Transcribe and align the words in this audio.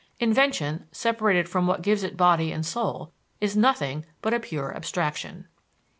Invention, 0.19 0.87
separated 0.91 1.47
from 1.47 1.67
what 1.67 1.83
gives 1.83 2.01
it 2.01 2.17
body 2.17 2.51
and 2.51 2.65
soul, 2.65 3.13
is 3.39 3.55
nothing 3.55 4.03
but 4.23 4.33
a 4.33 4.39
pure 4.39 4.75
abstraction. 4.75 5.47